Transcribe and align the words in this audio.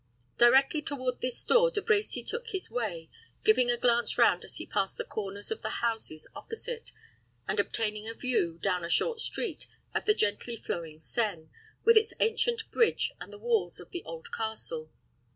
Directly 0.39 0.81
toward 0.81 1.21
this 1.21 1.45
door 1.45 1.69
De 1.69 1.79
Brecy 1.79 2.23
took 2.27 2.47
his 2.47 2.71
way, 2.71 3.07
giving 3.43 3.69
a 3.69 3.77
glance 3.77 4.17
round 4.17 4.43
as 4.43 4.55
he 4.55 4.65
passed 4.65 4.97
the 4.97 5.03
corners 5.03 5.51
of 5.51 5.61
the 5.61 5.69
houses 5.69 6.25
opposite, 6.35 6.91
and 7.47 7.59
obtaining 7.59 8.09
a 8.09 8.15
view, 8.15 8.57
down 8.63 8.83
a 8.83 8.89
short 8.89 9.19
street, 9.19 9.67
of 9.93 10.05
the 10.05 10.15
gently 10.15 10.55
flowing 10.55 10.99
Seine, 10.99 11.49
with 11.83 11.97
its 11.97 12.15
ancient 12.19 12.71
bridge 12.71 13.11
and 13.21 13.31
the 13.31 13.37
walls 13.37 13.79
of 13.79 13.91
the 13.91 14.01
old 14.03 14.31
castle. 14.31 14.89